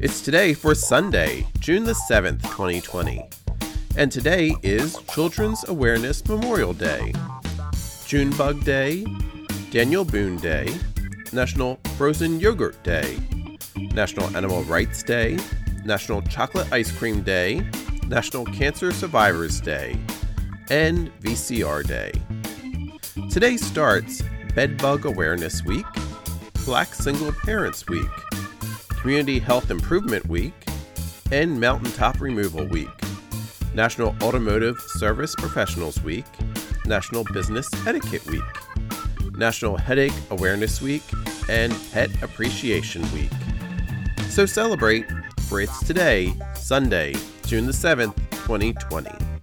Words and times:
It's 0.00 0.20
today 0.20 0.54
for 0.54 0.76
Sunday, 0.76 1.44
June 1.58 1.82
the 1.82 1.92
7th, 1.92 2.40
2020. 2.42 3.28
And 3.96 4.12
today 4.12 4.54
is 4.62 4.96
Children's 5.12 5.64
Awareness 5.66 6.24
Memorial 6.24 6.72
Day, 6.72 7.12
Junebug 8.06 8.62
Day, 8.62 9.04
Daniel 9.72 10.04
Boone 10.04 10.36
Day, 10.36 10.72
National 11.32 11.80
Frozen 11.96 12.38
Yogurt 12.38 12.80
Day, 12.84 13.18
National 13.92 14.28
Animal 14.36 14.62
Rights 14.62 15.02
Day, 15.02 15.36
National 15.84 16.22
Chocolate 16.22 16.72
Ice 16.72 16.92
Cream 16.96 17.22
Day, 17.22 17.68
National 18.06 18.44
Cancer 18.44 18.92
Survivors 18.92 19.60
Day, 19.60 19.98
and 20.70 21.10
VCR 21.22 21.84
Day. 21.84 22.12
Today 23.30 23.56
starts 23.56 24.22
Bedbug 24.54 25.06
Awareness 25.06 25.64
Week, 25.64 25.86
Black 26.64 26.94
Single 26.94 27.32
Parents 27.32 27.84
Week, 27.88 28.08
Community 29.00 29.38
Health 29.38 29.70
Improvement 29.70 30.26
Week, 30.28 30.54
and 31.30 31.60
Mountaintop 31.60 32.20
Removal 32.20 32.66
Week, 32.66 32.88
National 33.74 34.14
Automotive 34.22 34.78
Service 34.80 35.34
Professionals 35.36 36.02
Week, 36.02 36.24
National 36.84 37.24
Business 37.32 37.68
Etiquette 37.86 38.26
Week, 38.26 38.42
National 39.36 39.76
Headache 39.76 40.12
Awareness 40.30 40.82
Week, 40.82 41.02
and 41.48 41.74
Pet 41.92 42.10
Appreciation 42.22 43.02
Week. 43.12 43.30
So 44.28 44.46
celebrate, 44.46 45.06
for 45.42 45.60
it's 45.60 45.78
today, 45.86 46.34
Sunday, 46.54 47.14
June 47.46 47.66
the 47.66 47.72
7th, 47.72 48.16
2020. 48.30 49.37